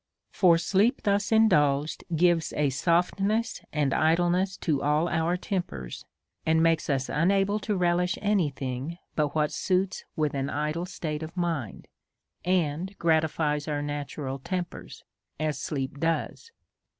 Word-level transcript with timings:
For 0.31 0.57
sleep, 0.57 1.03
thus 1.03 1.31
indulged, 1.31 2.03
gives 2.15 2.53
a 2.53 2.71
softness 2.71 3.61
and 3.71 3.93
idleness 3.93 4.57
to 4.57 4.81
all 4.81 5.07
our 5.07 5.37
tempers, 5.37 6.05
and 6.43 6.63
makes 6.63 6.89
us 6.89 7.07
unable 7.07 7.59
to 7.59 7.77
relish 7.77 8.17
any 8.19 8.49
thing 8.49 8.97
but 9.15 9.35
what 9.35 9.51
suits 9.51 10.03
with 10.15 10.33
an 10.33 10.49
idle 10.49 10.87
state 10.87 11.21
of 11.21 11.37
mind, 11.37 11.87
and 12.43 12.97
gratihes 12.97 13.67
our 13.67 13.83
natural 13.83 14.39
tempers 14.39 15.03
as 15.39 15.59
sleep 15.59 15.99
does. 15.99 16.49